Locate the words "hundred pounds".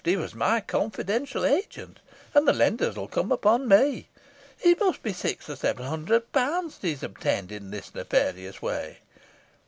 5.85-6.79